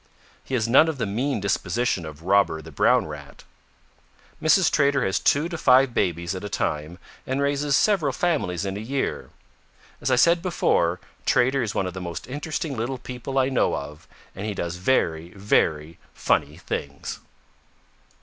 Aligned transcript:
He 0.43 0.55
has 0.55 0.67
none 0.67 0.89
of 0.89 0.97
the 0.97 1.05
mean 1.05 1.39
disposition 1.39 2.07
of 2.07 2.23
Robber 2.23 2.59
the 2.59 2.71
Brown 2.71 3.05
Rat. 3.05 3.43
Mrs. 4.41 4.71
Trader 4.71 5.05
has 5.05 5.19
two 5.19 5.47
to 5.47 5.59
five 5.59 5.93
babies 5.93 6.33
at 6.33 6.43
a 6.43 6.49
time 6.49 6.97
and 7.27 7.39
raises 7.39 7.75
several 7.75 8.11
families 8.11 8.65
in 8.65 8.75
a 8.75 8.79
year. 8.79 9.29
As 10.01 10.09
I 10.09 10.15
said 10.15 10.41
before, 10.41 10.99
Trader 11.27 11.61
is 11.61 11.75
one 11.75 11.85
of 11.85 11.93
the 11.93 12.01
most 12.01 12.27
interesting 12.27 12.75
little 12.75 12.97
people 12.97 13.37
I 13.37 13.49
know 13.49 13.75
of, 13.75 14.07
and 14.35 14.47
he 14.47 14.55
does 14.55 14.77
very, 14.77 15.33
very 15.35 15.99
funny 16.15 16.57
things. 16.57 17.19